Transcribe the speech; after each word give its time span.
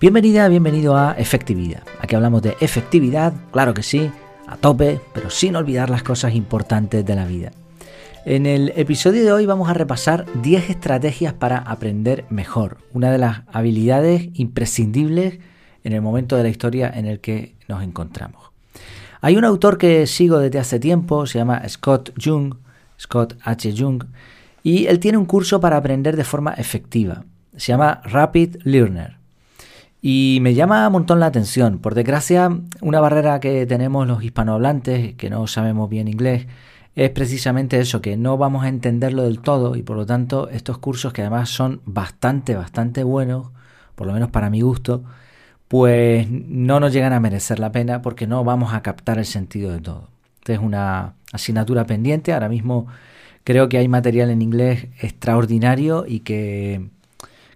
Bienvenida, 0.00 0.48
bienvenido 0.48 0.96
a 0.96 1.12
Efectividad. 1.12 1.82
Aquí 2.00 2.14
hablamos 2.14 2.40
de 2.40 2.56
efectividad, 2.60 3.34
claro 3.50 3.74
que 3.74 3.82
sí, 3.82 4.10
a 4.46 4.56
tope, 4.56 4.98
pero 5.12 5.28
sin 5.28 5.56
olvidar 5.56 5.90
las 5.90 6.02
cosas 6.02 6.34
importantes 6.34 7.04
de 7.04 7.14
la 7.14 7.26
vida. 7.26 7.50
En 8.24 8.46
el 8.46 8.72
episodio 8.76 9.22
de 9.22 9.30
hoy 9.30 9.44
vamos 9.44 9.68
a 9.68 9.74
repasar 9.74 10.24
10 10.40 10.70
estrategias 10.70 11.34
para 11.34 11.58
aprender 11.58 12.24
mejor, 12.30 12.78
una 12.94 13.12
de 13.12 13.18
las 13.18 13.42
habilidades 13.52 14.30
imprescindibles 14.32 15.38
en 15.84 15.92
el 15.92 16.00
momento 16.00 16.34
de 16.34 16.44
la 16.44 16.48
historia 16.48 16.90
en 16.94 17.04
el 17.04 17.20
que 17.20 17.56
nos 17.68 17.82
encontramos. 17.82 18.52
Hay 19.20 19.36
un 19.36 19.44
autor 19.44 19.76
que 19.76 20.06
sigo 20.06 20.38
desde 20.38 20.60
hace 20.60 20.80
tiempo, 20.80 21.26
se 21.26 21.36
llama 21.36 21.68
Scott 21.68 22.14
Jung, 22.18 22.54
Scott 22.98 23.36
H. 23.44 23.74
Jung, 23.76 24.04
y 24.62 24.86
él 24.86 24.98
tiene 24.98 25.18
un 25.18 25.26
curso 25.26 25.60
para 25.60 25.76
aprender 25.76 26.16
de 26.16 26.24
forma 26.24 26.54
efectiva. 26.54 27.26
Se 27.54 27.72
llama 27.72 28.00
Rapid 28.06 28.62
Learner. 28.64 29.19
Y 30.02 30.38
me 30.40 30.54
llama 30.54 30.86
un 30.86 30.92
montón 30.92 31.20
la 31.20 31.26
atención. 31.26 31.78
Por 31.78 31.94
desgracia, 31.94 32.50
una 32.80 33.00
barrera 33.00 33.40
que 33.40 33.66
tenemos 33.66 34.06
los 34.06 34.22
hispanohablantes, 34.22 35.14
que 35.14 35.28
no 35.28 35.46
sabemos 35.46 35.90
bien 35.90 36.08
inglés, 36.08 36.46
es 36.96 37.10
precisamente 37.10 37.78
eso, 37.78 38.00
que 38.00 38.16
no 38.16 38.36
vamos 38.36 38.64
a 38.64 38.68
entenderlo 38.68 39.22
del 39.22 39.40
todo 39.40 39.76
y 39.76 39.82
por 39.82 39.96
lo 39.96 40.06
tanto 40.06 40.48
estos 40.48 40.78
cursos 40.78 41.12
que 41.12 41.22
además 41.22 41.50
son 41.50 41.80
bastante, 41.84 42.56
bastante 42.56 43.04
buenos, 43.04 43.48
por 43.94 44.06
lo 44.06 44.12
menos 44.12 44.30
para 44.30 44.50
mi 44.50 44.60
gusto, 44.62 45.04
pues 45.68 46.28
no 46.30 46.80
nos 46.80 46.92
llegan 46.92 47.12
a 47.12 47.20
merecer 47.20 47.58
la 47.60 47.72
pena 47.72 48.02
porque 48.02 48.26
no 48.26 48.42
vamos 48.44 48.74
a 48.74 48.82
captar 48.82 49.18
el 49.18 49.26
sentido 49.26 49.72
de 49.72 49.80
todo. 49.80 50.08
es 50.46 50.58
una 50.58 51.14
asignatura 51.32 51.86
pendiente, 51.86 52.32
ahora 52.32 52.48
mismo 52.48 52.86
creo 53.44 53.68
que 53.68 53.78
hay 53.78 53.88
material 53.88 54.30
en 54.30 54.42
inglés 54.42 54.88
extraordinario 55.00 56.04
y 56.08 56.20
que, 56.20 56.88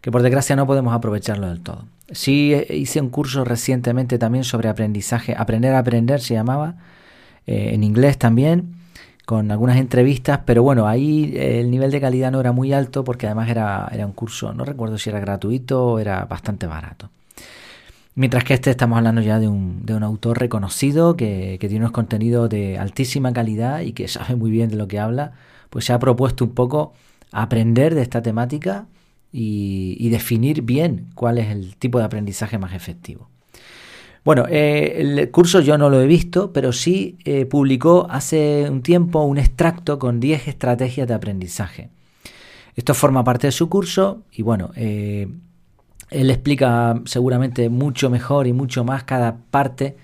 que 0.01 0.12
por 0.12 0.23
desgracia 0.23 0.56
no 0.56 0.67
podemos 0.67 0.95
aprovecharlo 0.95 1.48
del 1.48 1.61
todo. 1.61 1.86
Sí 2.10 2.55
hice 2.70 3.00
un 3.00 3.08
curso 3.08 3.44
recientemente 3.44 4.19
también 4.19 4.44
sobre 4.44 4.69
aprendizaje, 4.69 5.34
aprender 5.36 5.74
a 5.74 5.78
aprender 5.78 6.20
se 6.20 6.34
llamaba, 6.34 6.77
eh, 7.46 7.70
en 7.72 7.83
inglés 7.83 8.19
también, 8.19 8.74
con 9.24 9.50
algunas 9.50 9.78
entrevistas, 9.78 10.41
pero 10.44 10.62
bueno, 10.62 10.86
ahí 10.86 11.33
eh, 11.34 11.61
el 11.61 11.70
nivel 11.70 11.91
de 11.91 12.00
calidad 12.00 12.30
no 12.30 12.41
era 12.41 12.52
muy 12.52 12.72
alto 12.72 13.05
porque 13.05 13.27
además 13.27 13.48
era, 13.48 13.88
era 13.92 14.06
un 14.06 14.12
curso, 14.12 14.52
no 14.52 14.64
recuerdo 14.64 14.98
si 14.98 15.11
era 15.11 15.20
gratuito 15.20 15.84
o 15.84 15.98
era 15.98 16.24
bastante 16.27 16.66
barato. 16.66 17.11
Mientras 18.16 18.44
que 18.44 18.55
este 18.55 18.70
estamos 18.70 18.98
hablando 18.98 19.20
ya 19.22 19.41
de 19.41 19.48
un, 19.48 19.84
de 19.84 19.94
un 19.94 20.05
autor 20.05 20.39
reconocido 20.39 21.16
que, 21.16 21.56
que, 21.61 21.68
tiene 21.68 21.84
unos 21.84 21.92
contenidos 21.92 22.48
de 22.48 22.78
altísima 22.78 23.33
calidad 23.33 23.80
y 23.80 23.92
que 23.92 24.08
sabe 24.08 24.36
muy 24.36 24.50
bien 24.50 24.70
de 24.70 24.77
lo 24.77 24.89
que 24.89 25.00
habla, 25.00 25.33
pues 25.70 25.86
se 25.86 25.92
ha 25.92 25.98
propuesto 25.98 26.44
un 26.44 26.52
poco 26.52 26.92
aprender 27.33 27.94
de 27.94 28.02
esta 28.02 28.22
temática 28.22 28.86
y, 29.36 30.08
definir 30.10 30.62
bien 30.62 31.10
cuál 31.16 31.38
es 31.38 31.48
el 31.48 31.77
tipo 31.77 31.98
de 31.98 32.04
aprendizaje 32.04 32.56
más 32.56 32.72
efectivo. 32.72 33.28
Bueno, 34.24 34.46
eh, 34.48 35.00
el 35.00 35.30
curso 35.32 35.60
yo 35.60 35.77
no 35.77 35.90
lo 35.90 36.00
he 36.00 36.06
visto, 36.06 36.52
pero 36.52 36.72
sí 36.72 37.18
eh, 37.24 37.44
publicó 37.44 38.06
hace 38.08 38.70
un 38.70 38.82
tiempo 38.82 39.24
un 39.24 39.38
extracto 39.38 39.98
con 39.98 40.20
10 40.20 40.48
estrategias 40.48 41.08
de 41.08 41.14
aprendizaje. 41.14 41.90
Esto 42.77 42.94
forma 42.94 43.24
parte 43.24 43.48
de 43.48 43.52
su 43.52 43.68
curso 43.68 44.22
y 44.32 44.42
bueno, 44.42 44.70
eh, 44.77 45.28
él 46.10 46.30
explica 46.30 47.00
seguramente 47.05 47.68
mucho 47.68 48.10
mejor 48.10 48.46
y 48.46 48.52
mucho 48.52 48.84
más 48.84 49.02
cada 49.02 49.36
parte 49.50 49.96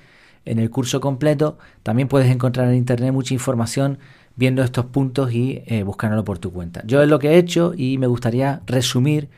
en 0.44 0.58
el 0.58 0.70
curso 0.70 1.00
completo. 1.00 1.56
También 1.84 2.08
puedes 2.08 2.30
encontrar 2.30 2.68
en 2.68 2.74
internet 2.74 3.12
mucha 3.12 3.32
información 3.32 3.98
viendo 4.40 4.62
estos 4.62 4.86
puntos 4.86 5.34
y 5.34 5.62
eh, 5.66 5.82
buscándolo 5.82 6.24
por 6.24 6.38
tu 6.38 6.50
cuenta. 6.50 6.82
Yo 6.86 7.02
es 7.02 7.08
lo 7.10 7.18
que 7.18 7.28
he 7.28 7.36
hecho 7.36 7.74
y 7.76 7.98
me 7.98 8.06
gustaría 8.06 8.62
resumir 8.64 9.28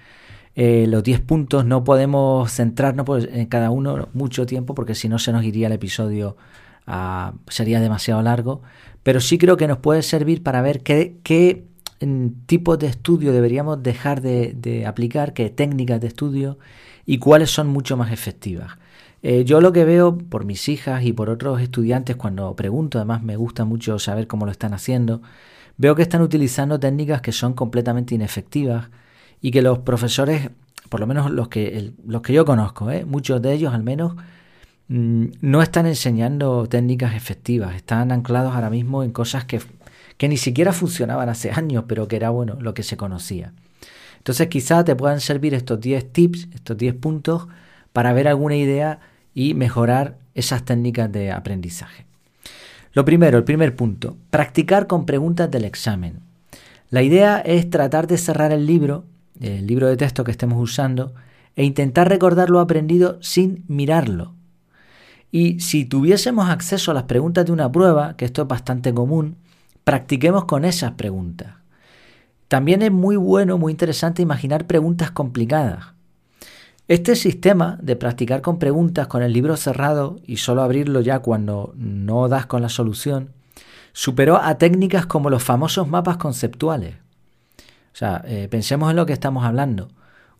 eh, 0.55 0.87
los 0.89 1.03
10 1.03 1.19
puntos. 1.23 1.65
No 1.65 1.83
podemos 1.83 2.53
centrarnos 2.53 3.25
en 3.25 3.47
cada 3.47 3.71
uno 3.73 4.09
mucho 4.15 4.47
tiempo 4.47 4.77
porque 4.77 4.95
si 4.95 5.09
no 5.09 5.19
se 5.19 5.33
nos 5.33 5.43
iría 5.43 5.67
el 5.67 5.73
episodio, 5.73 6.37
sería 7.49 7.81
demasiado 7.81 8.23
largo. 8.23 8.63
Pero 9.03 9.21
sí 9.21 9.39
creo 9.39 9.57
que 9.57 9.67
nos 9.67 9.79
puede 9.79 10.03
servir 10.03 10.45
para 10.45 10.63
ver 10.63 10.85
qué, 10.85 11.17
qué 11.25 11.65
tipos 12.47 12.79
de 12.79 12.87
estudio 12.87 13.33
deberíamos 13.33 13.83
dejar 13.83 14.21
de, 14.21 14.55
de 14.57 14.87
aplicar, 14.87 15.35
qué 15.35 15.51
técnicas 15.51 16.01
de 16.01 16.07
estudio 16.07 16.59
y 17.07 17.19
cuáles 17.19 17.51
son 17.51 17.67
mucho 17.67 17.97
más 17.97 18.13
efectivas. 18.13 18.79
Eh, 19.23 19.45
yo 19.45 19.61
lo 19.61 19.73
que 19.73 19.85
veo 19.85 20.19
por 20.19 20.45
mis 20.45 20.69
hijas 20.69 21.05
y 21.05 21.13
por 21.13 21.31
otros 21.31 21.61
estudiantes 21.61 22.17
cuando 22.17 22.55
pregunto, 22.57 22.99
además 22.99 23.23
me 23.23 23.37
gusta 23.37 23.65
mucho 23.65 23.99
saber 24.01 24.27
cómo 24.27 24.47
lo 24.47 24.53
están 24.53 24.75
haciendo, 24.75 25.23
veo 25.77 25.95
que 25.95 26.03
están 26.03 26.23
utilizando 26.23 26.81
técnicas 26.81 27.23
que 27.23 27.31
son 27.31 27.55
completamente 27.55 28.15
inefectivas 28.17 28.91
y 29.41 29.53
que 29.53 29.63
los 29.63 29.81
profesores, 29.81 30.51
por 30.89 30.99
lo 30.99 31.07
menos 31.07 31.31
los 31.31 31.49
que, 31.49 31.93
los 32.05 32.23
que 32.23 32.33
yo 32.33 32.45
conozco, 32.45 32.91
¿eh? 32.91 33.05
muchos 33.05 33.41
de 33.41 33.53
ellos 33.53 33.73
al 33.73 33.85
menos, 33.85 34.17
mm, 34.89 35.27
no 35.41 35.63
están 35.63 35.87
enseñando 35.87 36.67
técnicas 36.67 37.15
efectivas, 37.15 37.77
están 37.77 38.11
anclados 38.11 38.55
ahora 38.55 38.71
mismo 38.71 39.05
en 39.05 39.13
cosas 39.13 39.45
que, 39.45 39.61
que 40.17 40.29
ni 40.29 40.37
siquiera 40.37 40.73
funcionaban 40.73 41.29
hace 41.29 41.51
años, 41.55 41.85
pero 41.87 42.09
que 42.09 42.17
era 42.17 42.31
bueno 42.31 42.57
lo 42.61 42.75
que 42.75 42.83
se 42.83 42.97
conocía. 42.97 43.53
Entonces 44.19 44.49
quizá 44.49 44.85
te 44.85 44.97
puedan 44.97 45.21
servir 45.21 45.55
estos 45.55 45.81
10 45.81 46.13
tips, 46.13 46.49
estos 46.55 46.77
10 46.77 46.95
puntos, 46.97 47.47
para 47.93 48.13
ver 48.13 48.29
alguna 48.29 48.57
idea 48.57 49.01
y 49.35 49.55
mejorar 49.55 50.19
esas 50.35 50.65
técnicas 50.65 51.11
de 51.11 51.33
aprendizaje. 51.33 52.07
Lo 52.93 53.05
primero, 53.05 53.39
el 53.39 53.45
primer 53.45 53.75
punto, 53.75 54.17
practicar 54.31 54.87
con 54.87 55.07
preguntas 55.07 55.51
del 55.51 55.65
examen. 55.65 56.21
La 56.91 57.03
idea 57.03 57.39
es 57.39 57.71
tratar 57.71 58.07
de 58.07 58.19
cerrar 58.19 58.53
el 58.53 58.67
libro, 58.67 59.05
el 59.41 59.67
libro 59.67 59.87
de 59.87 59.97
texto 59.97 60.25
que 60.25 60.31
estemos 60.31 60.61
usando, 60.61 61.15
e 61.57 61.65
intentar 61.65 62.09
recordar 62.09 62.51
lo 62.51 62.61
aprendido 62.61 63.19
sin 63.23 63.65
mirarlo. 63.69 64.35
Y 65.31 65.61
si 65.61 65.87
tuviésemos 65.87 66.51
acceso 66.51 66.91
a 66.91 66.95
las 66.95 67.05
preguntas 67.05 67.47
de 67.47 67.53
una 67.53 67.73
prueba, 67.73 68.17
que 68.17 68.27
esto 68.27 68.43
es 68.43 68.49
bastante 68.49 68.93
común, 68.93 69.37
practiquemos 69.85 70.45
con 70.45 70.67
esas 70.67 70.93
preguntas. 70.93 71.55
También 72.49 72.83
es 72.83 72.93
muy 72.93 73.17
bueno, 73.17 73.57
muy 73.57 73.73
interesante 73.73 74.21
imaginar 74.21 74.67
preguntas 74.67 75.11
complicadas. 75.11 75.95
Este 76.93 77.17
sistema 77.17 77.79
de 77.81 77.97
practicar 77.97 78.43
con 78.43 78.59
preguntas 78.59 79.07
con 79.07 79.23
el 79.23 79.33
libro 79.33 79.57
cerrado 79.57 80.21
y 80.27 80.37
solo 80.37 80.61
abrirlo 80.61 81.01
ya 81.01 81.21
cuando 81.21 81.73
no 81.75 82.29
das 82.29 82.45
con 82.45 82.61
la 82.61 82.69
solución, 82.69 83.31
superó 83.95 84.37
a 84.37 84.59
técnicas 84.59 85.07
como 85.07 85.31
los 85.31 85.43
famosos 85.43 85.89
mapas 85.89 86.19
conceptuales. 86.19 86.97
O 87.57 87.97
sea, 87.97 88.23
eh, 88.27 88.47
pensemos 88.51 88.91
en 88.91 88.97
lo 88.97 89.07
que 89.07 89.15
estamos 89.15 89.47
hablando. 89.47 89.89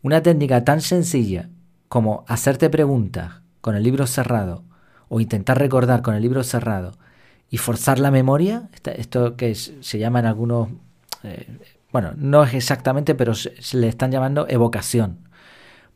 Una 0.03 0.23
técnica 0.23 0.63
tan 0.63 0.83
sencilla 0.83 1.49
como 1.89 2.23
hacerte 2.29 2.69
preguntas 2.69 3.41
con 3.63 3.75
el 3.75 3.83
libro 3.83 4.07
cerrado 4.07 4.63
o 5.09 5.21
intentar 5.21 5.59
recordar 5.59 6.03
con 6.03 6.15
el 6.15 6.21
libro 6.21 6.45
cerrado 6.45 6.99
y 7.49 7.57
forzar 7.57 7.99
la 7.99 8.11
memoria, 8.11 8.69
esto 8.85 9.39
que 9.39 9.55
se 9.55 9.99
llama 9.99 10.21
en 10.21 10.27
algunos, 10.27 10.69
eh, 11.23 11.47
bueno, 11.93 12.13
no 12.15 12.45
es 12.45 12.53
exactamente, 12.53 13.15
pero 13.15 13.33
se 13.33 13.55
le 13.73 13.89
están 13.89 14.11
llamando 14.11 14.47
evocación. 14.51 15.22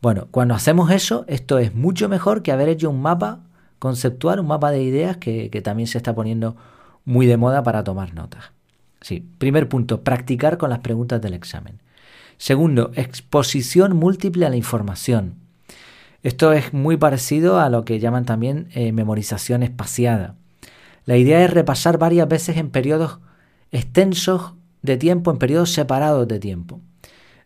Bueno, 0.01 0.27
cuando 0.29 0.53
hacemos 0.53 0.91
eso, 0.91 1.25
esto 1.27 1.57
es 1.57 1.73
mucho 1.73 2.07
mejor 2.07 2.43
que 2.43 2.51
haber 2.51 2.69
hecho 2.69 2.89
un 2.89 3.01
mapa 3.01 3.41
conceptual, 3.79 4.39
un 4.39 4.47
mapa 4.47 4.71
de 4.71 4.83
ideas 4.83 5.17
que, 5.17 5.49
también 5.63 5.87
se 5.87 5.97
está 5.97 6.13
poniendo 6.13 6.55
muy 7.05 7.25
de 7.25 7.37
moda 7.37 7.63
para 7.63 7.83
tomar 7.83 8.13
notas. 8.13 8.51
Sí, 9.01 9.27
primer 9.37 9.69
punto, 9.69 10.01
practicar 10.03 10.57
con 10.57 10.69
las 10.69 10.79
preguntas 10.79 11.21
del 11.21 11.33
examen. 11.33 11.79
Segundo, 12.37 12.91
exposición 12.95 13.95
múltiple 13.95 14.45
a 14.45 14.49
la 14.49 14.55
información. 14.55 15.35
Esto 16.23 16.51
es 16.53 16.73
muy 16.73 16.97
parecido 16.97 17.59
a 17.59 17.69
lo 17.69 17.85
que 17.85 17.99
llaman 17.99 18.25
también 18.25 18.67
eh, 18.73 18.91
memorización 18.91 19.63
espaciada. 19.63 20.35
La 21.05 21.17
idea 21.17 21.43
es 21.43 21.51
repasar 21.51 21.97
varias 21.97 22.27
veces 22.27 22.57
en 22.57 22.69
periodos 22.69 23.19
extensos 23.71 24.53
de 24.81 24.97
tiempo, 24.97 25.31
en 25.31 25.37
periodos 25.37 25.71
separados 25.71 26.27
de 26.27 26.39
tiempo. 26.39 26.81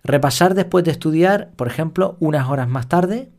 Repasar 0.03 0.55
después 0.55 0.83
de 0.83 0.91
estudiar, 0.91 1.51
por 1.55 1.67
ejemplo, 1.67 2.17
unas 2.19 2.49
horas 2.49 2.67
más 2.67 2.87
tarde, 2.87 3.29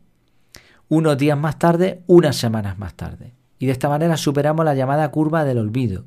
unos 0.89 1.17
días 1.17 1.37
más 1.37 1.59
tarde, 1.59 2.01
unas 2.07 2.35
semanas 2.35 2.77
más 2.77 2.93
tarde. 2.93 3.33
Y 3.59 3.65
de 3.65 3.71
esta 3.71 3.89
manera 3.89 4.17
superamos 4.17 4.65
la 4.65 4.75
llamada 4.75 5.09
curva 5.11 5.43
del 5.43 5.57
olvido. 5.57 6.05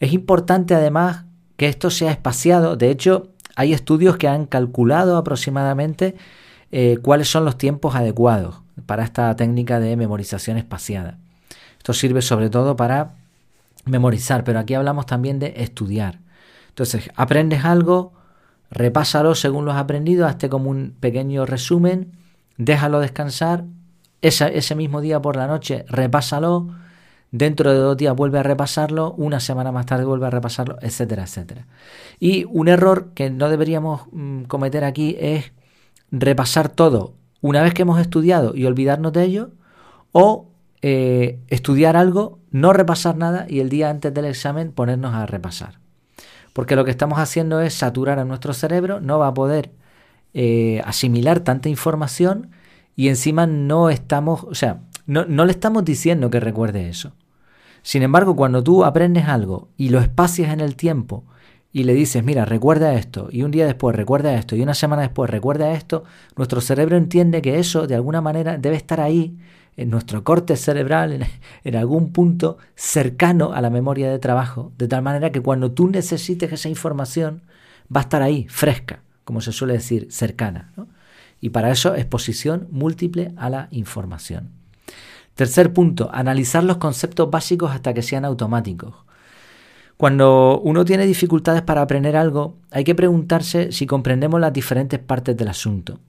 Es 0.00 0.12
importante 0.12 0.74
además 0.74 1.24
que 1.56 1.68
esto 1.68 1.90
sea 1.90 2.10
espaciado. 2.10 2.76
De 2.76 2.90
hecho, 2.90 3.32
hay 3.54 3.72
estudios 3.72 4.16
que 4.16 4.28
han 4.28 4.46
calculado 4.46 5.16
aproximadamente 5.16 6.16
eh, 6.70 6.98
cuáles 7.02 7.28
son 7.28 7.44
los 7.44 7.56
tiempos 7.56 7.94
adecuados 7.94 8.60
para 8.84 9.04
esta 9.04 9.34
técnica 9.36 9.80
de 9.80 9.96
memorización 9.96 10.58
espaciada. 10.58 11.18
Esto 11.78 11.94
sirve 11.94 12.20
sobre 12.20 12.50
todo 12.50 12.76
para 12.76 13.14
memorizar, 13.86 14.44
pero 14.44 14.58
aquí 14.58 14.74
hablamos 14.74 15.06
también 15.06 15.38
de 15.38 15.54
estudiar. 15.56 16.18
Entonces, 16.68 17.10
aprendes 17.16 17.64
algo, 17.64 18.12
repásalo 18.70 19.34
según 19.34 19.64
lo 19.64 19.72
has 19.72 19.78
aprendido, 19.78 20.26
hazte 20.26 20.48
como 20.48 20.70
un 20.70 20.94
pequeño 20.98 21.46
resumen, 21.46 22.12
déjalo 22.56 23.00
descansar, 23.00 23.64
ese 24.22 24.74
mismo 24.74 25.00
día 25.00 25.20
por 25.22 25.36
la 25.36 25.46
noche 25.46 25.84
repásalo, 25.88 26.68
dentro 27.30 27.72
de 27.72 27.78
dos 27.78 27.96
días 27.96 28.16
vuelve 28.16 28.38
a 28.38 28.42
repasarlo, 28.42 29.12
una 29.12 29.40
semana 29.40 29.72
más 29.72 29.86
tarde 29.86 30.04
vuelve 30.04 30.26
a 30.26 30.30
repasarlo, 30.30 30.78
etcétera, 30.80 31.24
etcétera. 31.24 31.66
Y 32.18 32.44
un 32.44 32.68
error 32.68 33.10
que 33.14 33.30
no 33.30 33.48
deberíamos 33.48 34.02
mm, 34.12 34.44
cometer 34.44 34.84
aquí 34.84 35.16
es 35.20 35.52
repasar 36.10 36.68
todo 36.68 37.14
una 37.40 37.62
vez 37.62 37.74
que 37.74 37.82
hemos 37.82 38.00
estudiado 38.00 38.56
y 38.56 38.66
olvidarnos 38.66 39.12
de 39.12 39.22
ello, 39.24 39.50
o 40.12 40.48
eh, 40.82 41.38
estudiar 41.48 41.96
algo, 41.96 42.38
no 42.50 42.72
repasar 42.72 43.16
nada 43.16 43.46
y 43.48 43.60
el 43.60 43.68
día 43.68 43.90
antes 43.90 44.12
del 44.12 44.24
examen 44.24 44.72
ponernos 44.72 45.14
a 45.14 45.26
repasar. 45.26 45.78
Porque 46.56 46.74
lo 46.74 46.86
que 46.86 46.90
estamos 46.90 47.18
haciendo 47.18 47.60
es 47.60 47.74
saturar 47.74 48.18
a 48.18 48.24
nuestro 48.24 48.54
cerebro, 48.54 48.98
no 48.98 49.18
va 49.18 49.26
a 49.26 49.34
poder 49.34 49.72
eh, 50.32 50.80
asimilar 50.86 51.40
tanta 51.40 51.68
información 51.68 52.50
y 52.96 53.08
encima 53.08 53.46
no 53.46 53.90
estamos, 53.90 54.42
o 54.44 54.54
sea, 54.54 54.80
no, 55.04 55.26
no 55.26 55.44
le 55.44 55.50
estamos 55.50 55.84
diciendo 55.84 56.30
que 56.30 56.40
recuerde 56.40 56.88
eso. 56.88 57.12
Sin 57.82 58.02
embargo, 58.02 58.36
cuando 58.36 58.64
tú 58.64 58.86
aprendes 58.86 59.26
algo 59.28 59.68
y 59.76 59.90
lo 59.90 59.98
espacias 59.98 60.50
en 60.50 60.60
el 60.60 60.76
tiempo 60.76 61.24
y 61.74 61.84
le 61.84 61.92
dices, 61.92 62.24
mira, 62.24 62.46
recuerda 62.46 62.94
esto, 62.94 63.28
y 63.30 63.42
un 63.42 63.50
día 63.50 63.66
después 63.66 63.94
recuerda 63.94 64.32
esto, 64.32 64.56
y 64.56 64.62
una 64.62 64.72
semana 64.72 65.02
después 65.02 65.28
recuerda 65.28 65.72
esto, 65.72 66.04
nuestro 66.36 66.62
cerebro 66.62 66.96
entiende 66.96 67.42
que 67.42 67.58
eso 67.58 67.86
de 67.86 67.96
alguna 67.96 68.22
manera 68.22 68.56
debe 68.56 68.76
estar 68.76 69.02
ahí, 69.02 69.36
en 69.76 69.90
nuestro 69.90 70.24
corte 70.24 70.56
cerebral, 70.56 71.26
en, 71.64 71.76
algún 71.76 72.12
punto 72.12 72.58
cercano 72.74 73.52
a 73.52 73.60
la 73.60 73.70
memoria 73.70 74.10
de 74.10 74.18
trabajo, 74.18 74.72
de 74.78 74.88
tal 74.88 75.02
manera 75.02 75.30
que 75.30 75.40
cuando 75.42 75.72
tú 75.72 75.88
necesites 75.88 76.52
esa 76.52 76.68
información, 76.68 77.42
va 77.94 78.00
a 78.00 78.04
estar 78.04 78.22
ahí, 78.22 78.46
fresca, 78.48 79.02
como 79.24 79.40
se 79.40 79.52
suele 79.52 79.74
decir, 79.74 80.08
cercana. 80.10 80.72
Y 81.40 81.50
para 81.50 81.70
eso, 81.70 81.94
exposición 81.94 82.68
múltiple 82.70 83.32
a 83.36 83.50
la 83.50 83.68
información. 83.70 84.50
Tercer 85.34 85.72
punto, 85.74 86.08
analizar 86.12 86.64
los 86.64 86.78
conceptos 86.78 87.30
básicos 87.30 87.70
hasta 87.70 87.92
que 87.92 88.02
sean 88.02 88.24
automáticos. 88.24 88.94
Cuando 89.98 90.60
uno 90.60 90.84
tiene 90.84 91.06
dificultades 91.06 91.62
para 91.62 91.82
aprender 91.82 92.16
algo, 92.16 92.56
hay 92.70 92.84
que 92.84 92.94
preguntarse 92.94 93.72
si 93.72 93.86
comprendemos 93.86 94.40
las 94.40 94.52
diferentes 94.52 94.98
partes 94.98 95.36
del 95.36 95.48
asunto. 95.48 96.00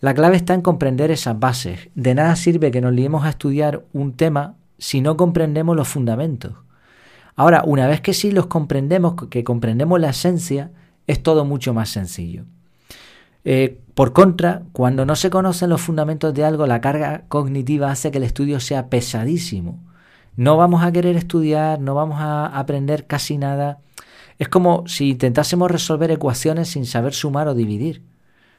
La 0.00 0.12
clave 0.12 0.36
está 0.36 0.52
en 0.54 0.60
comprender 0.60 1.10
esas 1.10 1.38
bases. 1.38 1.88
De 1.94 2.14
nada 2.14 2.36
sirve 2.36 2.70
que 2.70 2.80
nos 2.80 2.92
liemos 2.92 3.24
a 3.24 3.30
estudiar 3.30 3.84
un 3.92 4.12
tema 4.12 4.56
si 4.78 5.00
no 5.00 5.16
comprendemos 5.16 5.74
los 5.74 5.88
fundamentos. 5.88 6.52
Ahora, 7.34 7.62
una 7.64 7.86
vez 7.86 8.00
que 8.00 8.14
sí 8.14 8.30
los 8.30 8.46
comprendemos, 8.46 9.14
que 9.30 9.44
comprendemos 9.44 10.00
la 10.00 10.10
esencia, 10.10 10.70
es 11.06 11.22
todo 11.22 11.44
mucho 11.44 11.72
más 11.72 11.88
sencillo. 11.88 12.44
Eh, 13.44 13.78
por 13.94 14.12
contra, 14.12 14.62
cuando 14.72 15.06
no 15.06 15.16
se 15.16 15.30
conocen 15.30 15.70
los 15.70 15.80
fundamentos 15.80 16.34
de 16.34 16.44
algo, 16.44 16.66
la 16.66 16.80
carga 16.80 17.24
cognitiva 17.28 17.90
hace 17.90 18.10
que 18.10 18.18
el 18.18 18.24
estudio 18.24 18.60
sea 18.60 18.88
pesadísimo. 18.88 19.78
No 20.36 20.56
vamos 20.56 20.82
a 20.82 20.92
querer 20.92 21.16
estudiar, 21.16 21.80
no 21.80 21.94
vamos 21.94 22.18
a 22.20 22.46
aprender 22.46 23.06
casi 23.06 23.38
nada. 23.38 23.78
Es 24.38 24.48
como 24.48 24.86
si 24.86 25.10
intentásemos 25.10 25.70
resolver 25.70 26.10
ecuaciones 26.10 26.68
sin 26.68 26.84
saber 26.84 27.14
sumar 27.14 27.48
o 27.48 27.54
dividir. 27.54 28.02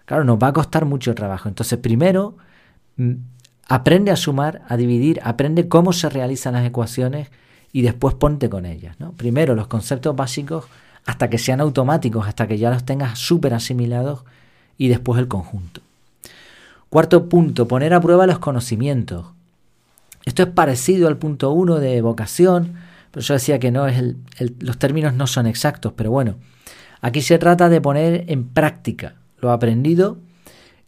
Claro, 0.08 0.24
nos 0.24 0.40
va 0.42 0.48
a 0.48 0.54
costar 0.54 0.86
mucho 0.86 1.14
trabajo. 1.14 1.50
Entonces, 1.50 1.78
primero, 1.80 2.38
mm, 2.96 3.12
aprende 3.68 4.10
a 4.10 4.16
sumar, 4.16 4.62
a 4.70 4.78
dividir, 4.78 5.20
aprende 5.22 5.68
cómo 5.68 5.92
se 5.92 6.10
realizan 6.10 6.54
las 6.54 6.66
ecuaciones 6.66 7.30
y 7.74 7.82
después 7.82 8.16
ponte 8.16 8.50
con 8.50 8.66
ellas. 8.66 8.98
¿no? 9.02 9.12
Primero 9.12 9.54
los 9.54 9.68
conceptos 9.68 10.16
básicos 10.16 10.64
hasta 11.06 11.30
que 11.30 11.38
sean 11.38 11.60
automáticos, 11.60 12.26
hasta 12.26 12.48
que 12.48 12.58
ya 12.58 12.70
los 12.70 12.86
tengas 12.86 13.20
súper 13.20 13.54
asimilados 13.54 14.24
y 14.78 14.88
después 14.88 15.20
el 15.20 15.28
conjunto. 15.28 15.82
Cuarto 16.90 17.28
punto, 17.28 17.68
poner 17.68 17.94
a 17.94 18.00
prueba 18.00 18.26
los 18.28 18.40
conocimientos. 18.40 19.26
Esto 20.24 20.44
es 20.44 20.50
parecido 20.50 21.10
al 21.10 21.18
punto 21.18 21.52
1 21.52 21.80
de 21.80 22.02
vocación, 22.02 22.76
pero 23.12 23.26
yo 23.26 23.34
decía 23.34 23.60
que 23.60 23.72
no 23.72 23.88
es 23.88 24.02
los 24.60 24.78
términos 24.78 25.14
no 25.14 25.28
son 25.28 25.48
exactos, 25.48 25.92
pero 25.98 26.12
bueno, 26.12 26.36
aquí 27.02 27.22
se 27.22 27.38
trata 27.38 27.68
de 27.68 27.82
poner 27.82 28.24
en 28.30 28.46
práctica 28.48 29.16
lo 29.40 29.52
aprendido 29.52 30.18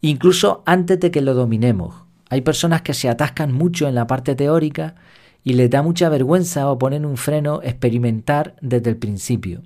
incluso 0.01 0.63
antes 0.65 0.99
de 0.99 1.11
que 1.11 1.21
lo 1.21 1.33
dominemos. 1.33 1.95
Hay 2.29 2.41
personas 2.41 2.81
que 2.81 2.93
se 2.93 3.09
atascan 3.09 3.51
mucho 3.51 3.87
en 3.87 3.95
la 3.95 4.07
parte 4.07 4.35
teórica 4.35 4.95
y 5.43 5.53
les 5.53 5.69
da 5.69 5.81
mucha 5.81 6.09
vergüenza 6.09 6.69
o 6.69 6.77
ponen 6.77 7.05
un 7.05 7.17
freno 7.17 7.61
experimentar 7.63 8.55
desde 8.61 8.91
el 8.91 8.97
principio. 8.97 9.61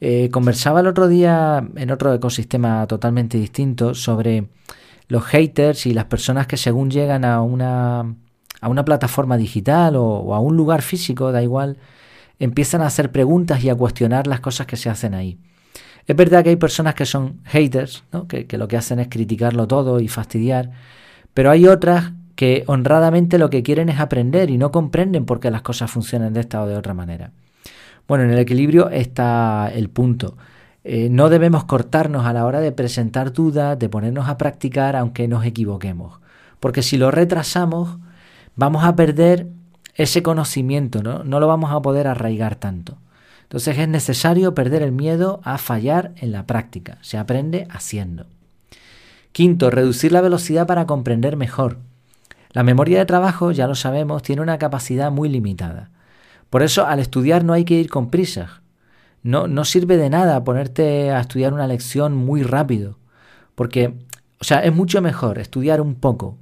Eh, 0.00 0.28
conversaba 0.30 0.80
el 0.80 0.86
otro 0.86 1.08
día 1.08 1.66
en 1.76 1.90
otro 1.90 2.12
ecosistema 2.12 2.86
totalmente 2.86 3.38
distinto 3.38 3.94
sobre 3.94 4.48
los 5.08 5.24
haters 5.24 5.86
y 5.86 5.94
las 5.94 6.06
personas 6.06 6.46
que 6.46 6.56
según 6.56 6.90
llegan 6.90 7.24
a 7.24 7.42
una, 7.42 8.14
a 8.60 8.68
una 8.68 8.84
plataforma 8.84 9.36
digital 9.36 9.96
o, 9.96 10.34
a 10.34 10.40
un 10.40 10.56
lugar 10.56 10.82
físico, 10.82 11.32
da 11.32 11.42
igual, 11.42 11.78
empiezan 12.38 12.82
a 12.82 12.86
hacer 12.86 13.12
preguntas 13.12 13.62
y 13.64 13.70
a 13.70 13.74
cuestionar 13.74 14.26
las 14.26 14.40
cosas 14.40 14.66
que 14.66 14.76
se 14.76 14.90
hacen 14.90 15.14
ahí. 15.14 15.38
Es 16.06 16.16
verdad 16.16 16.44
que 16.44 16.50
hay 16.50 16.56
personas 16.56 16.94
que 16.94 17.06
son 17.06 17.40
haters, 17.44 18.04
que, 18.28 18.46
que 18.46 18.58
lo 18.58 18.68
que 18.68 18.76
hacen 18.76 19.00
es 19.00 19.08
criticarlo 19.08 19.66
todo 19.66 20.00
y 20.00 20.08
fastidiar, 20.08 20.70
pero 21.32 21.50
hay 21.50 21.66
otras 21.66 22.12
que 22.36 22.64
honradamente 22.66 23.38
lo 23.38 23.50
que 23.50 23.62
quieren 23.62 23.88
es 23.88 24.00
aprender 24.00 24.50
y 24.50 24.58
no 24.58 24.70
comprenden 24.70 25.24
por 25.24 25.40
qué 25.40 25.50
las 25.50 25.62
cosas 25.62 25.90
funcionan 25.90 26.32
de 26.32 26.40
esta 26.40 26.62
o 26.62 26.66
de 26.66 26.76
otra 26.76 26.94
manera. 26.94 27.30
Bueno, 28.06 28.24
en 28.24 28.30
el 28.30 28.38
equilibrio 28.38 28.90
está 28.90 29.70
el 29.72 29.88
punto. 29.88 30.36
Eh, 30.82 31.08
no 31.10 31.30
debemos 31.30 31.64
cortarnos 31.64 32.26
a 32.26 32.32
la 32.32 32.44
hora 32.44 32.60
de 32.60 32.72
presentar 32.72 33.32
dudas, 33.32 33.78
de 33.78 33.88
ponernos 33.88 34.28
a 34.28 34.36
practicar 34.36 34.96
aunque 34.96 35.28
nos 35.28 35.46
equivoquemos. 35.46 36.20
Porque 36.60 36.82
si 36.82 36.98
lo 36.98 37.10
retrasamos, 37.10 37.98
vamos 38.56 38.84
a 38.84 38.94
perder 38.94 39.48
ese 39.94 40.22
conocimiento, 40.22 41.02
¿no? 41.02 41.24
No 41.24 41.40
lo 41.40 41.46
vamos 41.46 41.72
a 41.72 41.80
poder 41.80 42.06
arraigar 42.06 42.56
tanto. 42.56 42.98
Entonces 43.54 43.78
es 43.78 43.86
necesario 43.86 44.52
perder 44.52 44.82
el 44.82 44.90
miedo 44.90 45.40
a 45.44 45.58
fallar 45.58 46.10
en 46.16 46.32
la 46.32 46.44
práctica. 46.44 46.98
Se 47.02 47.18
aprende 47.18 47.68
haciendo. 47.70 48.26
Quinto, 49.30 49.70
reducir 49.70 50.10
la 50.10 50.20
velocidad 50.20 50.66
para 50.66 50.86
comprender 50.86 51.36
mejor. 51.36 51.78
La 52.50 52.64
memoria 52.64 52.98
de 52.98 53.06
trabajo, 53.06 53.52
ya 53.52 53.68
lo 53.68 53.76
sabemos, 53.76 54.24
tiene 54.24 54.42
una 54.42 54.58
capacidad 54.58 55.12
muy 55.12 55.28
limitada. 55.28 55.92
Por 56.50 56.64
eso 56.64 56.84
al 56.84 56.98
estudiar 56.98 57.44
no 57.44 57.52
hay 57.52 57.64
que 57.64 57.74
ir 57.74 57.88
con 57.90 58.10
prisas. 58.10 58.50
No, 59.22 59.46
no 59.46 59.64
sirve 59.64 59.98
de 59.98 60.10
nada 60.10 60.42
ponerte 60.42 61.12
a 61.12 61.20
estudiar 61.20 61.52
una 61.52 61.68
lección 61.68 62.12
muy 62.16 62.42
rápido, 62.42 62.98
porque, 63.54 63.94
o 64.40 64.44
sea, 64.44 64.64
es 64.64 64.74
mucho 64.74 65.00
mejor 65.00 65.38
estudiar 65.38 65.80
un 65.80 65.94
poco 65.94 66.38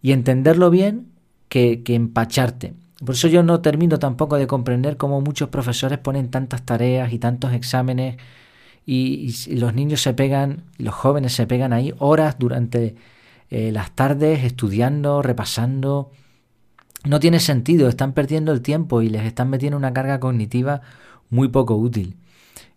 y 0.00 0.12
entenderlo 0.12 0.70
bien 0.70 1.08
que, 1.48 1.82
que 1.82 1.96
empacharte. 1.96 2.74
Por 3.06 3.14
eso 3.14 3.28
yo 3.28 3.42
no 3.42 3.60
termino 3.60 3.98
tampoco 3.98 4.36
de 4.36 4.46
comprender 4.46 4.98
cómo 4.98 5.22
muchos 5.22 5.48
profesores 5.48 5.98
ponen 5.98 6.30
tantas 6.30 6.62
tareas 6.66 7.12
y 7.12 7.18
tantos 7.18 7.54
exámenes 7.54 8.16
y, 8.84 9.34
los 9.56 9.74
niños 9.74 10.02
se 10.02 10.12
pegan, 10.14 10.64
los 10.78 10.94
jóvenes 10.94 11.32
se 11.32 11.46
pegan 11.46 11.72
ahí 11.72 11.94
horas 11.98 12.36
durante 12.38 12.96
eh, 13.50 13.72
las 13.72 13.92
tardes 13.92 14.44
estudiando, 14.44 15.22
repasando 15.22 16.10
no 17.06 17.20
tiene 17.20 17.40
sentido, 17.40 17.88
están 17.88 18.12
perdiendo 18.12 18.52
el 18.52 18.62
tiempo 18.62 19.02
y 19.02 19.08
les 19.08 19.24
están 19.24 19.48
metiendo 19.50 19.76
una 19.76 19.92
carga 19.92 20.20
cognitiva 20.20 20.82
muy 21.30 21.48
poco 21.48 21.76
útil. 21.76 22.16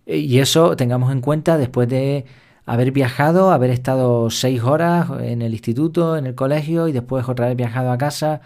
E, 0.06 0.18
y 0.20 0.40
eso 0.40 0.76
tengamos 0.76 1.12
en 1.12 1.22
cuenta 1.22 1.58
después 1.58 1.90
de 1.90 2.26
haber 2.66 2.92
viajado, 2.92 3.52
haber 3.52 3.72
estado 3.72 4.30
seis 4.30 4.62
horas 4.62 5.10
en 5.22 5.42
el 5.42 5.54
instituto, 5.54 6.18
en 6.18 6.28
el 6.28 6.36
colegio 6.36 6.88
y 6.88 6.92
después 6.92 7.28
otra 7.28 7.48
vez 7.48 7.58
viajado 7.58 7.92
a 7.92 7.98
casa. 7.98 8.42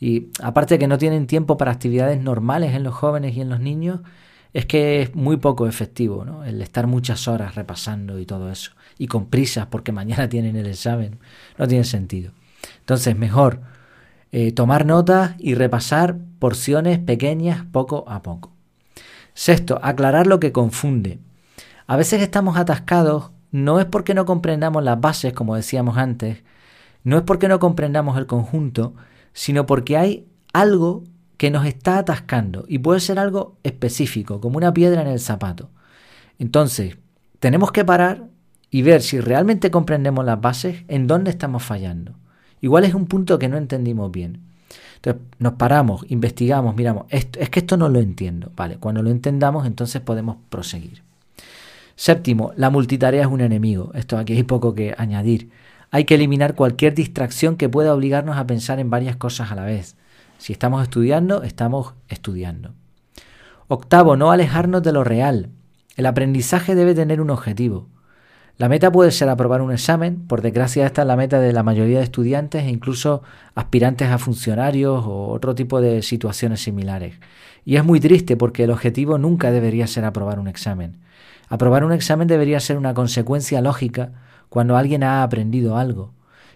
Y 0.00 0.28
aparte 0.42 0.74
de 0.74 0.78
que 0.78 0.86
no 0.86 0.98
tienen 0.98 1.26
tiempo 1.26 1.56
para 1.56 1.72
actividades 1.72 2.20
normales 2.20 2.74
en 2.74 2.84
los 2.84 2.94
jóvenes 2.94 3.36
y 3.36 3.40
en 3.40 3.48
los 3.48 3.60
niños, 3.60 4.00
es 4.52 4.66
que 4.66 5.02
es 5.02 5.14
muy 5.14 5.36
poco 5.36 5.66
efectivo 5.66 6.24
¿no? 6.24 6.44
el 6.44 6.62
estar 6.62 6.86
muchas 6.86 7.28
horas 7.28 7.54
repasando 7.54 8.18
y 8.18 8.26
todo 8.26 8.50
eso. 8.50 8.72
Y 8.96 9.06
con 9.06 9.26
prisas 9.26 9.66
porque 9.66 9.92
mañana 9.92 10.28
tienen 10.28 10.56
el 10.56 10.66
examen. 10.66 11.18
No 11.58 11.66
tiene 11.66 11.84
sentido. 11.84 12.32
Entonces, 12.80 13.16
mejor 13.16 13.60
eh, 14.32 14.52
tomar 14.52 14.86
notas 14.86 15.34
y 15.38 15.54
repasar 15.54 16.16
porciones 16.38 16.98
pequeñas 16.98 17.64
poco 17.72 18.04
a 18.08 18.22
poco. 18.22 18.52
Sexto, 19.34 19.78
aclarar 19.82 20.26
lo 20.26 20.40
que 20.40 20.52
confunde. 20.52 21.18
A 21.86 21.96
veces 21.96 22.20
estamos 22.22 22.56
atascados 22.56 23.30
no 23.50 23.80
es 23.80 23.86
porque 23.86 24.14
no 24.14 24.26
comprendamos 24.26 24.82
las 24.82 25.00
bases, 25.00 25.32
como 25.32 25.56
decíamos 25.56 25.96
antes, 25.96 26.42
no 27.04 27.16
es 27.16 27.22
porque 27.22 27.48
no 27.48 27.58
comprendamos 27.58 28.18
el 28.18 28.26
conjunto, 28.26 28.94
sino 29.38 29.66
porque 29.66 29.96
hay 29.96 30.26
algo 30.52 31.04
que 31.36 31.52
nos 31.52 31.64
está 31.64 31.98
atascando 31.98 32.64
y 32.66 32.80
puede 32.80 32.98
ser 32.98 33.20
algo 33.20 33.56
específico, 33.62 34.40
como 34.40 34.56
una 34.56 34.74
piedra 34.74 35.00
en 35.00 35.06
el 35.06 35.20
zapato. 35.20 35.70
Entonces, 36.40 36.98
tenemos 37.38 37.70
que 37.70 37.84
parar 37.84 38.24
y 38.68 38.82
ver 38.82 39.00
si 39.00 39.20
realmente 39.20 39.70
comprendemos 39.70 40.24
las 40.24 40.40
bases, 40.40 40.82
en 40.88 41.06
dónde 41.06 41.30
estamos 41.30 41.62
fallando. 41.62 42.14
Igual 42.60 42.82
es 42.82 42.94
un 42.94 43.06
punto 43.06 43.38
que 43.38 43.48
no 43.48 43.58
entendimos 43.58 44.10
bien. 44.10 44.40
Entonces 44.96 45.22
nos 45.38 45.52
paramos, 45.52 46.04
investigamos, 46.08 46.74
miramos, 46.74 47.06
es 47.08 47.26
que 47.26 47.60
esto 47.60 47.76
no 47.76 47.88
lo 47.88 48.00
entiendo. 48.00 48.50
Vale, 48.56 48.78
cuando 48.78 49.04
lo 49.04 49.10
entendamos 49.10 49.68
entonces 49.68 50.02
podemos 50.02 50.38
proseguir. 50.48 51.04
Séptimo, 51.94 52.50
la 52.56 52.70
multitarea 52.70 53.20
es 53.20 53.28
un 53.28 53.40
enemigo. 53.40 53.92
Esto 53.94 54.18
aquí 54.18 54.32
hay 54.32 54.42
poco 54.42 54.74
que 54.74 54.96
añadir. 54.98 55.50
Hay 55.90 56.04
que 56.04 56.16
eliminar 56.16 56.54
cualquier 56.54 56.94
distracción 56.94 57.56
que 57.56 57.68
pueda 57.68 57.94
obligarnos 57.94 58.36
a 58.36 58.46
pensar 58.46 58.78
en 58.78 58.90
varias 58.90 59.16
cosas 59.16 59.50
a 59.50 59.54
la 59.54 59.64
vez. 59.64 59.96
Si 60.36 60.52
estamos 60.52 60.82
estudiando, 60.82 61.42
estamos 61.42 61.94
estudiando. 62.08 62.74
Octavo, 63.68 64.16
no 64.16 64.30
alejarnos 64.30 64.82
de 64.82 64.92
lo 64.92 65.04
real. 65.04 65.50
El 65.96 66.06
aprendizaje 66.06 66.74
debe 66.74 66.94
tener 66.94 67.20
un 67.20 67.30
objetivo. 67.30 67.88
La 68.58 68.68
meta 68.68 68.90
puede 68.90 69.12
ser 69.12 69.28
aprobar 69.28 69.62
un 69.62 69.72
examen, 69.72 70.26
por 70.26 70.42
desgracia 70.42 70.84
esta 70.84 71.02
es 71.02 71.08
la 71.08 71.16
meta 71.16 71.38
de 71.38 71.52
la 71.52 71.62
mayoría 71.62 71.98
de 71.98 72.04
estudiantes 72.04 72.64
e 72.64 72.70
incluso 72.70 73.22
aspirantes 73.54 74.08
a 74.08 74.18
funcionarios 74.18 75.04
o 75.06 75.28
otro 75.28 75.54
tipo 75.54 75.80
de 75.80 76.02
situaciones 76.02 76.60
similares. 76.60 77.14
Y 77.64 77.76
es 77.76 77.84
muy 77.84 78.00
triste 78.00 78.36
porque 78.36 78.64
el 78.64 78.70
objetivo 78.70 79.16
nunca 79.16 79.52
debería 79.52 79.86
ser 79.86 80.04
aprobar 80.04 80.40
un 80.40 80.48
examen. 80.48 80.96
Aprobar 81.48 81.84
un 81.84 81.92
examen 81.92 82.26
debería 82.26 82.58
ser 82.58 82.78
una 82.78 82.94
consecuencia 82.94 83.60
lógica 83.60 84.10
cuando 84.48 84.76
alguien 84.76 85.02
ha 85.02 85.22
aprendido 85.22 85.76
algo. 85.76 86.12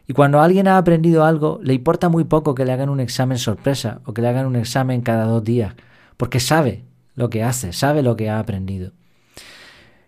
Y 0.07 0.15
cuando 0.15 0.41
alguien 0.41 0.69
ha 0.69 0.79
aprendido 0.79 1.25
algo, 1.25 1.61
le 1.63 1.75
importa 1.75 2.09
muy 2.09 2.25
poco 2.25 2.55
que 2.55 2.65
le 2.65 2.73
hagan 2.73 2.89
un 2.89 3.01
examen 3.01 3.39
sorpresa 3.39 4.01
o 4.05 4.13
que 4.13 4.23
le 4.23 4.29
hagan 4.29 4.47
un 4.47 4.57
examen 4.57 5.01
cada 5.01 5.25
dos 5.25 5.45
días, 5.45 5.75
porque 6.17 6.41
sabe 6.41 6.85
lo 7.15 7.31
que 7.31 7.45
hace, 7.45 7.73
sabe 7.73 8.03
lo 8.03 8.17
que 8.17 8.29
ha 8.29 8.39
aprendido. 8.39 8.93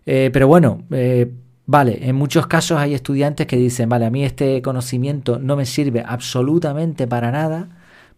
Eh, 0.06 0.30
pero 0.32 0.48
bueno, 0.48 0.82
eh, 0.90 1.32
Vale, 1.66 2.10
en 2.10 2.16
muchos 2.16 2.46
casos 2.46 2.78
hay 2.78 2.92
estudiantes 2.92 3.46
que 3.46 3.56
dicen, 3.56 3.88
vale, 3.88 4.04
a 4.04 4.10
mí 4.10 4.22
este 4.22 4.60
conocimiento 4.60 5.38
no 5.38 5.56
me 5.56 5.64
sirve 5.64 6.04
absolutamente 6.06 7.06
para 7.06 7.30
nada, 7.30 7.70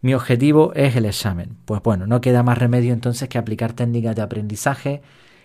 mi 0.02 0.14
objetivo 0.14 0.72
es 0.74 0.96
el 0.96 1.04
examen. 1.04 1.56
Pues 1.64 1.80
bueno, 1.82 2.08
no 2.08 2.20
queda 2.20 2.42
más 2.42 2.58
remedio 2.58 2.92
entonces 2.92 3.28
que 3.28 3.38
aplicar 3.38 3.72
técnicas 3.72 4.16
de 4.16 4.22
aprendizaje 4.22 5.00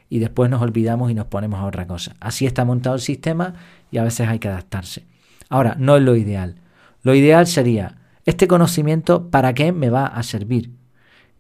y 0.10 0.18
después 0.18 0.50
nos 0.50 0.64
olvidamos 0.64 1.12
y 1.12 1.14
nos 1.14 1.28
ponemos 1.28 1.60
a 1.60 1.66
otra 1.66 1.86
cosa. 1.86 2.16
Así 2.20 2.48
está 2.48 2.66
montado 2.66 2.96
el 2.96 3.02
sistema 3.02 3.54
y 3.92 3.98
a 3.98 4.04
veces 4.04 4.28
hay 4.28 4.40
que 4.40 4.48
adaptarse. 4.48 5.04
Ahora, 5.50 5.76
no 5.78 5.98
es 5.98 6.02
lo 6.02 6.16
ideal. 6.16 6.56
Lo 7.04 7.14
ideal 7.14 7.46
sería, 7.46 7.98
este 8.26 8.48
conocimiento, 8.48 9.30
¿para 9.30 9.54
qué 9.54 9.72
me 9.72 9.90
va 9.90 10.06
a 10.06 10.24
servir? 10.24 10.72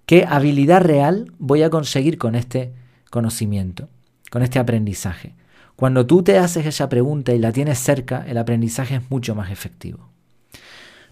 ¿Qué 0.06 0.26
habilidad 0.28 0.82
real 0.82 1.32
voy 1.40 1.64
a 1.64 1.70
conseguir 1.70 2.18
con 2.18 2.36
este 2.36 2.74
conocimiento, 3.10 3.88
con 4.30 4.44
este 4.44 4.60
aprendizaje? 4.60 5.36
Cuando 5.76 6.06
tú 6.06 6.24
te 6.24 6.38
haces 6.38 6.66
esa 6.66 6.90
pregunta 6.90 7.34
y 7.34 7.40
la 7.40 7.52
tienes 7.52 7.80
cerca, 7.80 8.26
el 8.28 8.38
aprendizaje 8.38 8.96
es 8.96 9.10
mucho 9.10 9.36
más 9.36 9.52
efectivo. 9.52 10.10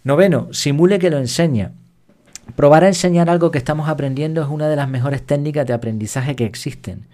Noveno, 0.04 0.50
simule 0.52 1.00
que 1.00 1.10
lo 1.10 1.18
enseña. 1.18 1.72
Probar 2.56 2.84
a 2.84 2.88
enseñar 2.88 3.30
algo 3.30 3.52
que 3.52 3.58
estamos 3.58 3.90
aprendiendo 3.90 4.42
es 4.42 4.50
una 4.50 4.68
de 4.68 4.76
las 4.76 4.90
mejores 4.90 5.26
técnicas 5.26 5.66
de 5.66 5.74
aprendizaje 5.74 6.36
que 6.36 6.46
existen. 6.46 7.08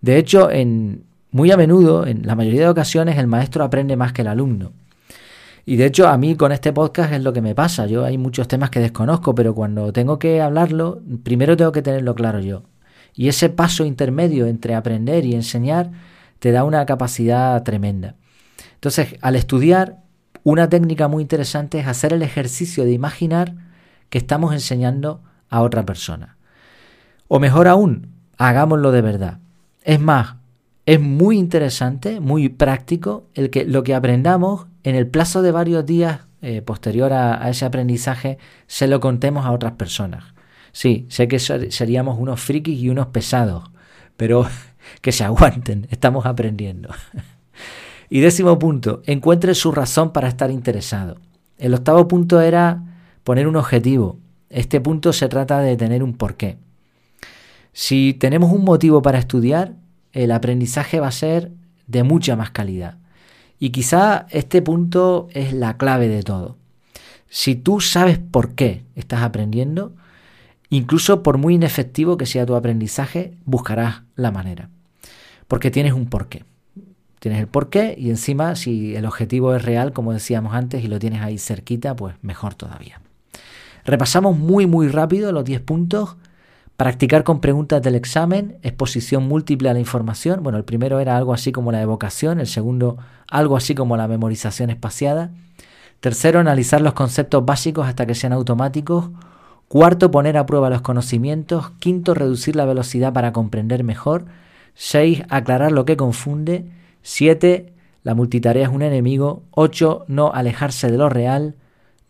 De 0.00 0.18
hecho, 0.18 0.50
en, 0.50 1.04
muy 1.32 1.50
a 1.50 1.56
menudo, 1.56 2.06
en 2.06 2.26
la 2.26 2.34
mayoría 2.34 2.62
de 2.62 2.68
ocasiones, 2.68 3.16
el 3.18 3.26
maestro 3.26 3.64
aprende 3.64 3.96
más 3.96 4.12
que 4.12 4.22
el 4.22 4.28
alumno. 4.28 4.72
Y 5.64 5.76
de 5.76 5.86
hecho, 5.86 6.08
a 6.08 6.16
mí 6.16 6.34
con 6.36 6.52
este 6.52 6.72
podcast 6.72 7.12
es 7.12 7.22
lo 7.22 7.32
que 7.32 7.42
me 7.42 7.54
pasa. 7.54 7.86
Yo 7.86 8.04
hay 8.04 8.18
muchos 8.18 8.48
temas 8.48 8.70
que 8.70 8.80
desconozco, 8.80 9.34
pero 9.34 9.54
cuando 9.54 9.92
tengo 9.92 10.18
que 10.18 10.40
hablarlo, 10.40 11.00
primero 11.22 11.56
tengo 11.56 11.70
que 11.70 11.82
tenerlo 11.82 12.14
claro 12.14 12.40
yo. 12.40 12.64
Y 13.14 13.28
ese 13.28 13.50
paso 13.50 13.84
intermedio 13.84 14.46
entre 14.46 14.74
aprender 14.74 15.24
y 15.24 15.34
enseñar 15.34 15.90
te 16.38 16.52
da 16.52 16.64
una 16.64 16.84
capacidad 16.86 17.62
tremenda. 17.62 18.16
Entonces, 18.74 19.16
al 19.20 19.36
estudiar, 19.36 19.98
una 20.42 20.68
técnica 20.68 21.06
muy 21.06 21.22
interesante 21.22 21.78
es 21.78 21.86
hacer 21.86 22.14
el 22.14 22.22
ejercicio 22.22 22.84
de 22.84 22.92
imaginar 22.92 23.54
que 24.08 24.18
estamos 24.18 24.52
enseñando 24.54 25.22
a 25.50 25.60
otra 25.62 25.84
persona. 25.84 26.36
O 27.28 27.38
mejor 27.38 27.68
aún, 27.68 28.08
hagámoslo 28.38 28.90
de 28.90 29.02
verdad. 29.02 29.38
Es 29.84 30.00
más, 30.00 30.39
es 30.90 31.00
muy 31.00 31.38
interesante, 31.38 32.18
muy 32.18 32.48
práctico, 32.48 33.28
el 33.34 33.50
que 33.50 33.64
lo 33.64 33.84
que 33.84 33.94
aprendamos 33.94 34.66
en 34.82 34.96
el 34.96 35.06
plazo 35.06 35.40
de 35.40 35.52
varios 35.52 35.86
días 35.86 36.22
eh, 36.42 36.62
posterior 36.62 37.12
a, 37.12 37.44
a, 37.44 37.48
ese 37.48 37.64
aprendizaje 37.64 38.38
se 38.66 38.88
lo 38.88 38.98
contemos 38.98 39.46
a 39.46 39.52
otras 39.52 39.74
personas. 39.74 40.24
Sí, 40.72 41.06
sé 41.08 41.28
que 41.28 41.38
seríamos 41.38 42.18
unos 42.18 42.40
frikis 42.40 42.76
y 42.80 42.88
unos 42.88 43.06
pesados, 43.06 43.70
pero 44.16 44.48
que 45.00 45.12
se 45.12 45.22
aguanten, 45.22 45.86
estamos 45.90 46.26
aprendiendo. 46.26 46.88
y 48.10 48.18
décimo 48.18 48.58
punto, 48.58 49.02
encuentre 49.06 49.54
su 49.54 49.70
razón 49.70 50.12
para 50.12 50.26
estar 50.26 50.50
interesado. 50.50 51.18
El 51.56 51.72
octavo 51.72 52.08
punto 52.08 52.40
era 52.40 52.82
poner 53.22 53.46
un 53.46 53.54
objetivo. 53.54 54.18
Este 54.48 54.80
punto 54.80 55.12
se 55.12 55.28
trata 55.28 55.60
de 55.60 55.76
tener 55.76 56.02
un 56.02 56.14
porqué. 56.14 56.58
Si 57.72 58.12
tenemos 58.14 58.50
un 58.50 58.64
motivo 58.64 59.02
para 59.02 59.20
estudiar, 59.20 59.74
el 60.12 60.32
aprendizaje 60.32 61.00
va 61.00 61.08
a 61.08 61.12
ser 61.12 61.52
de 61.86 62.02
mucha 62.02 62.36
más 62.36 62.50
calidad. 62.50 62.98
Y 63.58 63.70
quizá 63.70 64.26
este 64.30 64.62
punto 64.62 65.28
es 65.32 65.52
la 65.52 65.76
clave 65.76 66.08
de 66.08 66.22
todo. 66.22 66.56
Si 67.28 67.54
tú 67.54 67.80
sabes 67.80 68.18
por 68.18 68.54
qué 68.54 68.82
estás 68.94 69.22
aprendiendo, 69.22 69.94
incluso 70.68 71.22
por 71.22 71.38
muy 71.38 71.54
inefectivo 71.54 72.16
que 72.16 72.26
sea 72.26 72.46
tu 72.46 72.54
aprendizaje, 72.54 73.34
buscarás 73.44 74.02
la 74.16 74.30
manera 74.30 74.70
porque 75.50 75.72
tienes 75.72 75.94
un 75.94 76.06
porqué. 76.06 76.44
Tienes 77.18 77.40
el 77.40 77.48
porqué 77.48 77.96
y 77.98 78.10
encima 78.10 78.54
si 78.54 78.94
el 78.94 79.04
objetivo 79.04 79.52
es 79.56 79.64
real, 79.64 79.92
como 79.92 80.12
decíamos 80.12 80.54
antes, 80.54 80.84
y 80.84 80.86
lo 80.86 81.00
tienes 81.00 81.22
ahí 81.22 81.38
cerquita, 81.38 81.96
pues 81.96 82.14
mejor 82.22 82.54
todavía. 82.54 83.00
Repasamos 83.84 84.38
muy 84.38 84.68
muy 84.68 84.86
rápido 84.86 85.32
los 85.32 85.44
10 85.44 85.60
puntos. 85.62 86.16
Practicar 86.80 87.24
con 87.24 87.40
preguntas 87.42 87.82
del 87.82 87.94
examen, 87.94 88.56
exposición 88.62 89.24
múltiple 89.24 89.68
a 89.68 89.74
la 89.74 89.80
información. 89.80 90.42
Bueno, 90.42 90.56
el 90.56 90.64
primero 90.64 90.98
era 90.98 91.14
algo 91.14 91.34
así 91.34 91.52
como 91.52 91.72
la 91.72 91.82
evocación, 91.82 92.40
el 92.40 92.46
segundo 92.46 92.96
algo 93.28 93.58
así 93.58 93.74
como 93.74 93.98
la 93.98 94.08
memorización 94.08 94.70
espaciada. 94.70 95.30
Tercero, 96.00 96.40
analizar 96.40 96.80
los 96.80 96.94
conceptos 96.94 97.44
básicos 97.44 97.86
hasta 97.86 98.06
que 98.06 98.14
sean 98.14 98.32
automáticos. 98.32 99.10
Cuarto, 99.68 100.10
poner 100.10 100.38
a 100.38 100.46
prueba 100.46 100.70
los 100.70 100.80
conocimientos. 100.80 101.70
Quinto, 101.80 102.14
reducir 102.14 102.56
la 102.56 102.64
velocidad 102.64 103.12
para 103.12 103.34
comprender 103.34 103.84
mejor. 103.84 104.24
6. 104.72 105.24
Aclarar 105.28 105.72
lo 105.72 105.84
que 105.84 105.98
confunde. 105.98 106.64
7. 107.02 107.74
La 108.04 108.14
multitarea 108.14 108.62
es 108.62 108.72
un 108.72 108.80
enemigo. 108.80 109.42
8. 109.50 110.06
No 110.08 110.32
alejarse 110.32 110.90
de 110.90 110.96
lo 110.96 111.10
real. 111.10 111.56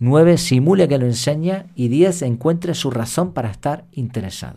9. 0.01 0.39
Simule 0.39 0.89
que 0.89 0.99
lo 0.99 1.07
enseña. 1.07 1.67
Y 1.77 1.89
10. 1.89 2.23
Encuentre 2.23 2.75
su 2.75 2.91
razón 2.91 3.33
para 3.33 3.51
estar 3.51 3.85
interesado. 3.93 4.57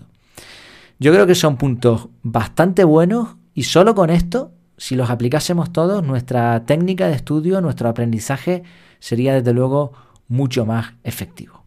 Yo 1.00 1.12
creo 1.12 1.28
que 1.28 1.36
son 1.36 1.58
puntos 1.58 2.08
bastante 2.24 2.84
buenos 2.84 3.36
y 3.54 3.64
solo 3.64 3.94
con 3.94 4.10
esto, 4.10 4.52
si 4.78 4.96
los 4.96 5.10
aplicásemos 5.10 5.72
todos, 5.72 6.04
nuestra 6.04 6.66
técnica 6.66 7.08
de 7.08 7.14
estudio, 7.14 7.62
nuestro 7.62 7.90
aprendizaje 7.90 8.64
sería 9.00 9.34
desde 9.34 9.54
luego 9.54 9.92
mucho 10.28 10.66
más 10.66 10.94
efectivo. 11.04 11.64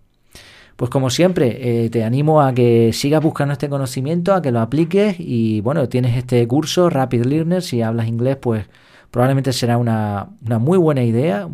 Pues 0.76 0.90
como 0.90 1.08
siempre, 1.10 1.84
eh, 1.84 1.90
te 1.90 2.04
animo 2.04 2.42
a 2.42 2.52
que 2.52 2.92
sigas 2.92 3.22
buscando 3.22 3.52
este 3.52 3.68
conocimiento, 3.68 4.34
a 4.34 4.42
que 4.42 4.50
lo 4.50 4.60
apliques 4.60 5.16
y 5.18 5.60
bueno, 5.60 5.88
tienes 5.88 6.16
este 6.16 6.46
curso 6.46 6.90
Rapid 6.90 7.24
Learner, 7.24 7.62
si 7.62 7.80
hablas 7.82 8.08
inglés, 8.08 8.36
pues 8.36 8.66
probablemente 9.10 9.52
será 9.52 9.78
una, 9.78 10.28
muy 10.40 10.78
buena 10.78 11.02
idea. 11.02 11.48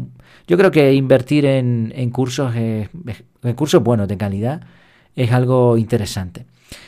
Yo 0.46 0.56
creo 0.56 0.70
que 0.70 0.94
invertir 0.94 1.46
en, 1.46 2.10
cursos, 2.10 2.54
en 2.54 3.54
cursos 3.54 3.82
buenos 3.82 4.08
de 4.08 4.16
calidad, 4.16 4.62
es 5.16 5.32
algo 5.32 5.76
interesante. 5.78 6.46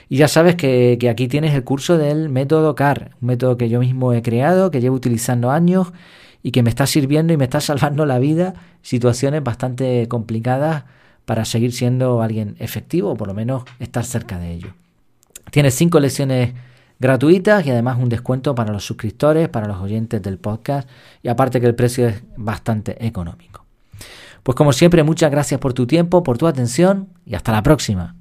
Y 0.09 0.17
ya 0.17 0.29
sabes 0.29 0.57
que, 0.57 0.97
que, 0.99 1.09
aquí 1.09 1.29
tienes 1.29 1.55
el 1.55 1.65
curso 1.65 1.99
del 1.99 2.29
método 2.29 2.75
CAR, 2.75 3.11
un 3.21 3.29
método 3.29 3.57
que 3.57 3.69
yo 3.69 3.81
mismo 3.81 4.13
he 4.13 4.23
creado, 4.23 4.71
que 4.71 4.81
llevo 4.81 4.97
utilizando 4.97 5.51
años 5.51 5.93
y 6.43 6.53
que 6.53 6.63
me 6.63 6.71
está 6.71 6.87
sirviendo 6.87 7.33
y 7.33 7.37
me 7.37 7.45
está 7.45 7.61
salvando 7.61 8.07
la 8.07 8.19
vida, 8.19 8.55
situaciones 8.83 9.43
bastante 9.43 10.09
complicadas 10.09 10.85
para 11.25 11.45
seguir 11.45 11.73
siendo 11.73 12.23
alguien 12.23 12.57
efectivo 12.59 13.11
o 13.11 13.17
por 13.17 13.29
lo 13.29 13.35
menos 13.35 13.65
estar 13.79 14.05
cerca 14.05 14.39
de 14.39 14.53
ello. 14.53 14.75
Tienes 15.51 15.75
cinco 15.75 16.01
lecciones 16.01 16.53
gratuitas 17.05 17.67
y 17.67 17.71
además 17.71 17.99
un 18.01 18.09
descuento 18.09 18.55
para 18.55 18.73
los 18.73 18.83
suscriptores, 18.83 19.51
para 19.51 19.69
los 19.69 19.77
oyentes 19.77 20.23
del 20.23 20.39
podcast 20.39 20.89
y 21.23 21.29
aparte 21.29 21.61
que 21.61 21.67
el 21.67 21.75
precio 21.75 22.09
es 22.09 22.23
bastante 22.37 23.07
económico. 23.07 23.67
Pues 24.43 24.57
como 24.57 24.73
siempre, 24.73 25.03
muchas 25.03 25.31
gracias 25.31 25.61
por 25.61 25.75
tu 25.75 25.87
tiempo, 25.87 26.23
por 26.23 26.39
tu 26.39 26.47
atención 26.47 27.11
y 27.27 27.35
hasta 27.35 27.53
la 27.53 27.63
próxima. 27.63 28.17